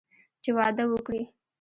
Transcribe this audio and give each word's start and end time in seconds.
چې 0.43 0.49
واده 0.57 0.83
وکړي. 0.87 1.21